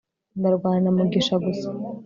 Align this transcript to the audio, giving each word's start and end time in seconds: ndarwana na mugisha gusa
ndarwana 0.39 0.81
na 0.83 0.91
mugisha 0.97 1.35
gusa 1.45 1.67